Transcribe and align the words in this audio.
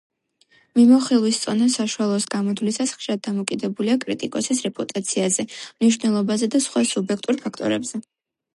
მიმოხილვის 0.77 1.41
„წონა“ 1.43 1.67
საშუალოს 1.73 2.25
გამოთვლისას 2.35 2.93
ხშირად 2.95 3.21
დამოკიდებულია 3.29 3.99
კრიტიკოსის 4.07 4.63
რეპუტაციაზე, 4.69 5.47
მნიშვნელობაზე 5.83 6.53
და 6.57 6.63
სხვა 6.69 6.87
სუბიექტურ 6.97 7.41
ფაქტორებზე. 7.47 8.05